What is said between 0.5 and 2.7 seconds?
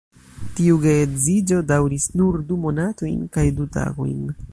Tiu geedziĝo daŭris nur du